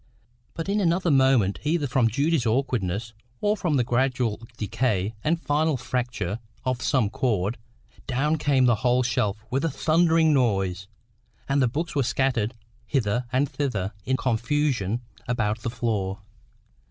[0.55, 5.77] But in another moment, either from Judy's awkwardness, or from the gradual decay and final
[5.77, 7.59] fracture of some cord,
[8.07, 10.87] down came the whole shelf with a thundering noise,
[11.47, 12.55] and the books were scattered
[12.87, 16.23] hither and thither in confusion about the floor.